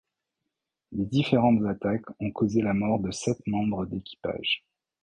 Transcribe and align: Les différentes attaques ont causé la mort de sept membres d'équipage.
Les 0.93 1.05
différentes 1.05 1.63
attaques 1.69 2.09
ont 2.19 2.31
causé 2.31 2.63
la 2.63 2.73
mort 2.73 2.97
de 2.97 3.11
sept 3.11 3.37
membres 3.45 3.85
d'équipage. 3.85 4.65